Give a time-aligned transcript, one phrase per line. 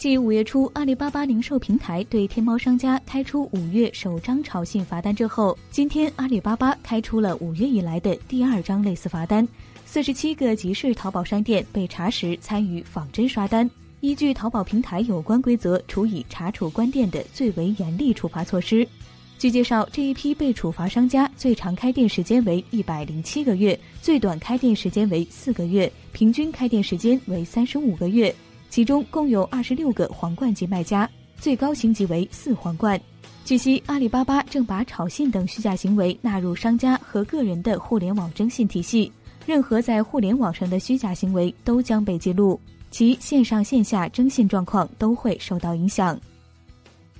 [0.00, 9.46] 继五月初阿里巴巴零售平台对天猫商家开出五月首张炒信罚单之后，今天阿里巴巴开出了五月以来的第二张类似罚单，
[9.84, 18.88] 四十七个集市淘宝商店被查实参与仿真刷单，依据淘宝平台有关规则处以查处关店的最为严厉处罚措施。
[19.36, 28.34] 据介绍，这一批被处罚商家最长开店时间为一百零七个月，最短开店时间为四个月，平均开店时间为三十五个月。
[28.70, 32.98] 其中共有二十六个皇冠级卖家，最高星级为四皇冠。
[33.44, 39.10] 据悉，阿里巴巴正把炒信等虚假行为纳入商家和个人的互联网征信体系，
[39.44, 42.60] 任何在互联网上的虚假行为都将被记录，
[42.92, 46.16] 其线上线下征信状况都会受到影响。